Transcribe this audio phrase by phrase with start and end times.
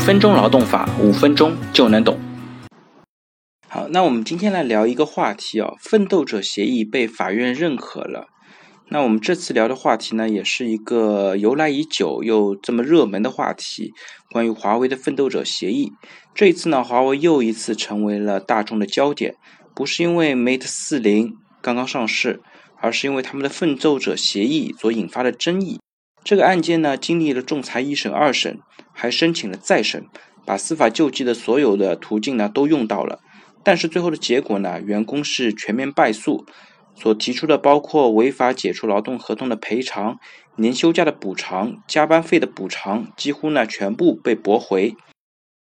[0.00, 2.18] 分钟劳动法，五分钟就能懂。
[3.68, 8.28] 好，那我们今天来聊一个话题哦，奋斗者协议被法院认可了。
[8.88, 13.92] 那我们这次聊的话题呢，也是一个由来已久又这么热门的话题，
[14.32, 15.92] 关于华为的奋斗者协议。
[16.34, 19.34] 这一次呢，华为又一次成为了大众的焦点，
[19.76, 22.40] 不是因为 Mate 四零刚刚上市，
[22.80, 25.78] 而是因为他们的奋斗者协议所引发的争议。
[26.24, 28.58] 这个案件呢，经历了仲裁一审、二审，
[29.00, 30.04] 还申请了再审，
[30.44, 33.20] 把司法救济的所有的途径呢都用到了。
[33.64, 36.44] 但是最后的结果呢，员工是全面败诉。
[36.96, 40.18] 所提出的包括违法解除劳动合同的赔偿、
[40.56, 44.94] 年休假的补偿、加班费的补偿，几乎呢全部被驳回。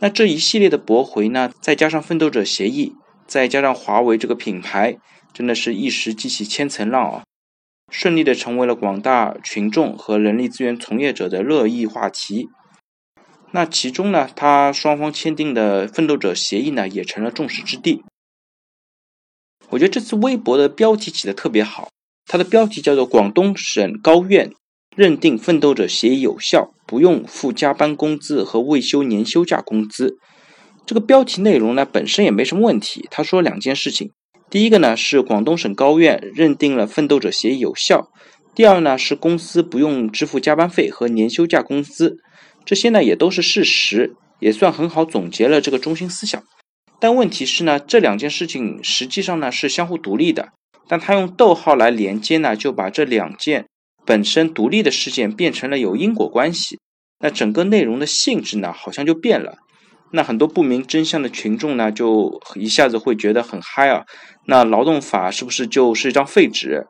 [0.00, 2.92] 那这一系列的驳回呢，再加上奋斗者协议，
[3.26, 4.98] 再加上华为这个品牌，
[5.32, 7.24] 真的是一时激起千层浪啊！
[7.90, 12.50] 顺利的成为了广大群众和人力资源从业者的热议话题。
[13.52, 18.02] 那其中呢，他双方签订的奋斗者协议呢，也成了众矢之的。
[19.70, 21.88] 我觉得这次微博的标题起的特别好，
[22.26, 24.52] 它的标题叫做“广东省高院
[24.94, 30.18] 认定奋斗者协议有效，不用付加班工资和未休年休假工资”。
[30.86, 33.08] 这个标题内容呢本身也没什么问题。
[33.10, 34.10] 他说两件事情：
[34.50, 38.10] 第一个呢是广东省高院认定了奋斗者协议有效；
[38.54, 42.18] 第二呢是公司不用支付加班费和年休假工资。
[42.66, 46.42] 这些呢也都是事实，也算很好总结了这个中心思想。
[47.00, 50.48] 但问题是呢，这两件事情实际上呢是相互独立的，
[50.88, 53.66] 但他用逗号来连接呢，就把这两件
[54.04, 56.78] 本身独立的事件变成了有因果关系。
[57.20, 59.58] 那整个内容的性质呢，好像就变了。
[60.12, 64.04] 那很多不明真相的群众呢，就一下子会觉得很嗨啊。
[64.46, 66.86] 那劳动法是不是就是一张废纸？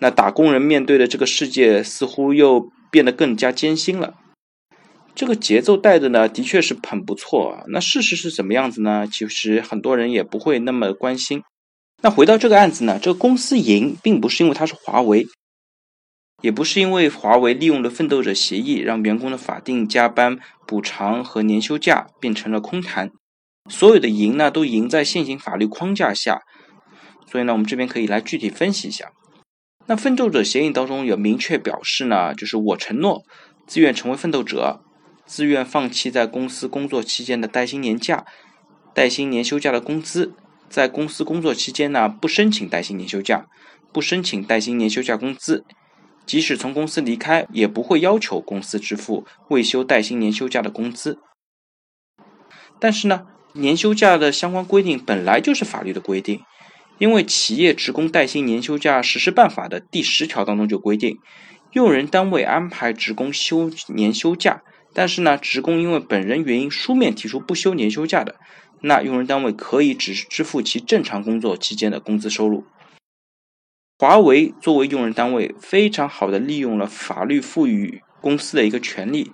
[0.00, 4.14] 那打工人面对的这个世界似乎又变得更加艰辛了。
[5.14, 7.64] 这个节奏带的呢，的确是很不错啊。
[7.68, 9.06] 那事实是怎么样子呢？
[9.06, 11.42] 其实很多人也不会那么关心。
[12.02, 15.26] 那回到这个案子呢，这个公司赢，并不是因为它是华为，
[16.40, 23.10] 也不是因为华为利用了奋斗者协议，让员工的法定加班补偿和年休假变成了空谈。
[23.68, 26.40] 所有的赢呢，都赢在现行法律框架下。
[27.30, 29.12] 所以呢，我们这边可以来具体分析一下。
[29.86, 33.22] 那奋斗者协议当中有明确表示呢，就是我承诺
[33.66, 34.80] 自愿成为奋斗者。
[35.32, 38.26] 自愿放弃在公司工作期间的带薪年假、
[38.92, 40.34] 带薪年休假的工资，
[40.68, 43.46] 在公司工作期间呢，不申请带薪年休假，
[43.94, 45.64] 不申请带薪年休假工资，
[46.26, 51.18] 即使从公司离开，也不会要求公司支付未休带薪年休假的工资。
[52.78, 53.22] 但是呢，
[53.54, 56.42] 年休假的相关规定本来就是法律的规定，
[56.98, 61.16] 因为《企业职工带薪年休假实施办法》的第十条当中就规定，
[61.72, 64.60] 用人单位安排职工休年休假。
[64.94, 68.36] 但是呢，职工因为本人原因书面提出不休年休假的，
[68.82, 72.64] 那用人单位可以只支付其正常工作期间的工资收入。
[73.98, 79.30] 华为作为用人单位，非常好的利用了法律赋予公司的一个权利，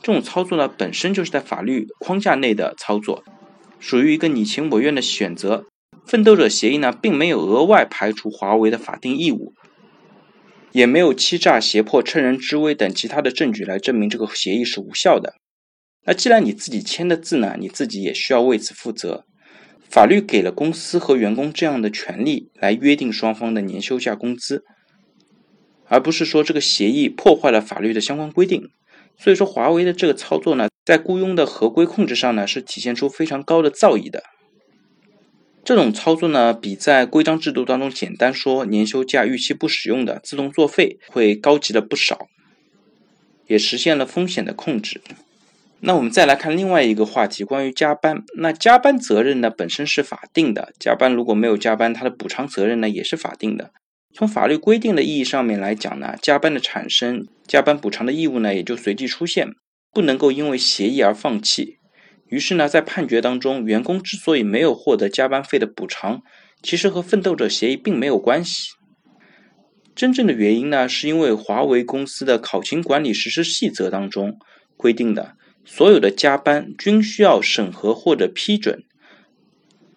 [0.00, 3.24] 这种操作呢，本身就是在法律框架内的操作，
[3.80, 5.66] 属于一个你情我愿的选择。
[6.06, 9.54] 奋斗者协议呢，并没有额外排除华为的法定义务。
[10.72, 15.34] 也没有欺诈、胁迫、趁人之危等其他的证据来证明这个协议是无效的。
[16.04, 19.24] 那既然你自己签的字呢，你自己也需要为此负责。
[19.88, 24.64] 法律给了公司和员工这样的权利来约定双方的年休假工资，
[25.86, 28.70] 而不是说这个协议破坏了法律的相关规定。
[29.18, 34.22] 所以说，华为的这个操作呢，在雇佣的合规控制上呢，是体现出非常高的造诣的。
[35.74, 42.28] 这种操作呢，比在规章制度当中简单说年休假逾期不使用的自动作废会高级了不少，
[43.46, 45.00] 也实现了风险的控制。
[45.80, 48.22] 那我们再来看另外一个话题，关于加班。
[48.36, 53.70] 那加班责任呢本身是法定的，加班如果没有加班，它的补偿责任呢也是法定的。
[54.14, 59.48] 从法律规定的意义上面来讲呢，加班的产生，加班补偿的义务呢也就随即出现，
[59.90, 61.78] 不能够因为协议而放弃。
[62.32, 66.22] 于是呢，在判决当中，员工之所以没有获得加班费的补偿，
[66.62, 68.70] 其实和奋斗者协议并没有关系。
[69.94, 74.38] 真正的原因呢，是因为华为公司的考勤管理实施细则当中
[74.78, 75.36] 规定的，
[75.66, 78.82] 所有的加班均需要审核或者批准。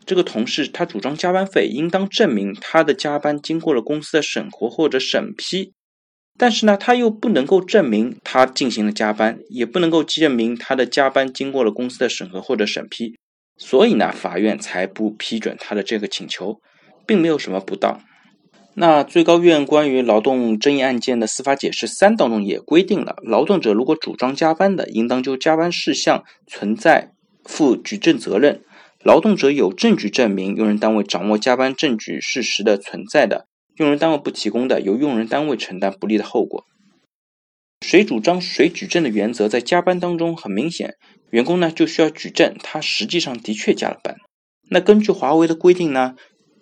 [0.05, 5.71] 这个同事他主张加班费，应当证明他的加班经过了公司的审核或者审批。
[6.37, 13.15] 但是呢，他又不能够证明他进行了加班，也不能够证明他的加班经过了公司的审核或者审批，
[13.57, 16.59] 所以呢，法院才不批准他的这个请求，
[17.05, 18.01] 并没有什么不当。
[18.77, 27.11] 那最高院关于劳动争议案件的司法解释三当中也规定了，劳动者如果主张加班的，应当就加班事项存在
[27.45, 28.61] 负举证责任。
[29.01, 33.47] 劳动者有证据证明用人单位掌握加班证据事实的存在的，
[33.77, 36.65] 用人单位不提供的，由用人单位承担不利的后果。
[37.81, 40.95] 谁主张谁举证的原则在加班当中很明显，
[41.29, 44.15] 员工呢就需要举证，他实际上的确加了班。
[44.69, 46.15] 那根据华为的规定呢？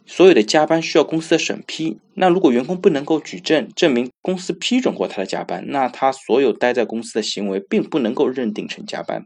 [0.06, 9.24] 所有的加班需要公司的审批，那如果员工不能够举证证明公司批准过他的加班，那他所有待在公司的行为并不能够认定成加班。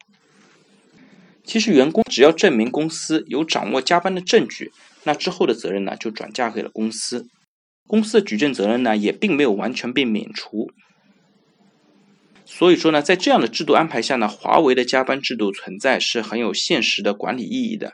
[1.43, 4.71] 其实员工只要证明公司有掌握加班的证据，
[5.03, 7.25] 那之后的责任呢就转嫁给了公司，
[7.87, 10.71] 公司的举证责任呢也并没有完全被免除。
[12.45, 17.93] 所以说呢，在这样的制度安排下呢，华为的加班制度存在是很有现实的管理意义的。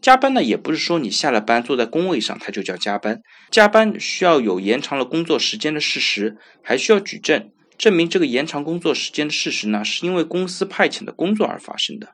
[0.00, 3.22] 加班呢，也不是说你下了班坐在工位上，它就叫加班。
[3.50, 12.08] 加班需要有延长了工作时间的事实，还需要举证，证明这个延长工作时间的事实呢，是因为公司派遣的工作而发生的。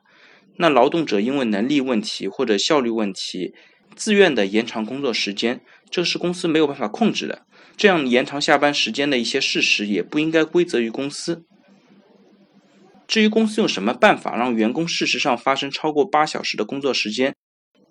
[0.57, 3.53] 那劳动者因为能力问题或者效率问题，
[3.95, 7.45] 自愿的延长工作时间，这是公司没有办法控制的。
[7.77, 11.45] 这样延长下班时间的一些事实，也不应该归责于公司。
[13.07, 17.35] 至于公司用什么办法让员工事实上发生超过八小时的工作时间？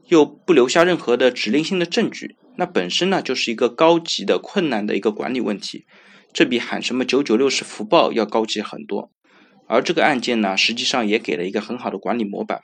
[0.08, 5.84] 又不留下任何的指令性的证据，那本身呢就是一个高级的困难的一个管理问题，
[6.32, 9.12] 这比喊什么九九六是福报要高级很多。
[9.68, 12.60] 而这个案件呢，实际上也给了一个很好的管理模板。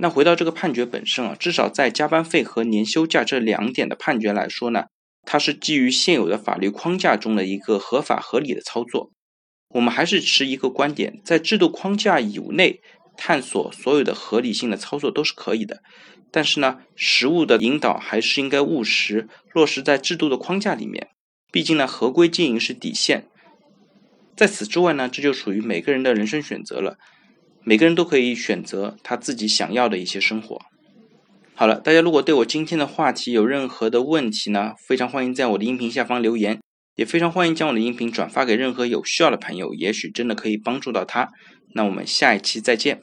[0.00, 4.84] 那回到这个判决本身啊，至少在加班费和年休假这两点的判决来说呢，
[5.26, 9.10] 它是基于现有的法律框架中的一个合法合理的操作。
[9.74, 12.80] 我们还是持一个观点，在制度框架以内
[13.16, 15.82] 探索所有的合理性的操作都是可以的。
[16.32, 21.08] 但是呢，实务的引导还是应该务实落实在制度的框架里面。
[21.52, 23.26] 毕竟呢，合规经营是底线。
[24.36, 26.96] 在此之外呢，这就属于每个人的人生选择了。
[27.64, 30.60] 每个人都可以选择他自己想要的一些生活。
[31.54, 36.58] 好了，大家如果对我今天的话题有任何的问题呢，非常欢迎在我的音频下方留言，
[36.96, 41.28] 也非常欢迎将我的音频转发给任何有需要的朋友，也许真的可以帮助到他。
[41.74, 43.02] 那我们下一期再见。